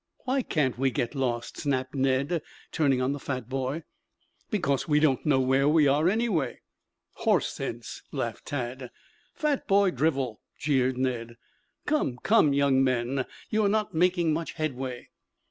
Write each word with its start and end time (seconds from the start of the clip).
"Why 0.25 0.41
can't 0.41 0.79
we 0.79 0.89
get 0.89 1.13
lost?" 1.13 1.59
snapped 1.59 1.93
Ned 1.93 2.41
turning 2.71 3.03
on 3.03 3.11
the 3.11 3.19
fat 3.19 3.47
boy. 3.47 3.83
"Because 4.49 4.87
we 4.87 4.99
don't 4.99 5.23
know 5.27 5.39
where 5.39 5.69
we 5.69 5.87
are 5.87 6.09
anyway." 6.09 6.61
"Horse 7.17 7.49
sense," 7.53 8.01
laughed 8.11 8.47
Tad. 8.47 8.89
"Fat 9.35 9.67
boy 9.67 9.91
drivel," 9.91 10.41
jeered 10.57 10.97
Ned. 10.97 11.37
"Come, 11.85 12.17
come, 12.23 12.51
young 12.51 12.83
men. 12.83 13.27
You 13.51 13.63
are 13.65 13.69
not 13.69 13.93
making 13.93 14.33
much 14.33 14.53
headway." 14.53 15.09